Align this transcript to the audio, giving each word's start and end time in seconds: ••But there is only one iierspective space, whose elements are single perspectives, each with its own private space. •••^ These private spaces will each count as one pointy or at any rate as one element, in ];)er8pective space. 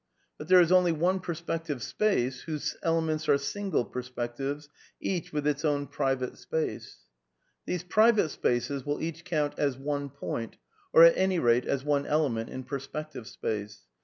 ••But 0.39 0.47
there 0.47 0.59
is 0.59 0.71
only 0.71 0.91
one 0.91 1.19
iierspective 1.19 1.79
space, 1.79 2.41
whose 2.45 2.75
elements 2.81 3.29
are 3.29 3.37
single 3.37 3.85
perspectives, 3.85 4.67
each 4.99 5.31
with 5.31 5.45
its 5.45 5.63
own 5.63 5.85
private 5.85 6.39
space. 6.39 6.85
•••^ 6.93 6.97
These 7.67 7.83
private 7.83 8.29
spaces 8.29 8.83
will 8.83 8.99
each 8.99 9.23
count 9.23 9.53
as 9.59 9.77
one 9.77 10.09
pointy 10.09 10.57
or 10.91 11.03
at 11.03 11.15
any 11.15 11.37
rate 11.37 11.65
as 11.67 11.83
one 11.83 12.07
element, 12.07 12.49
in 12.49 12.63
];)er8pective 12.63 13.27
space. 13.27 13.81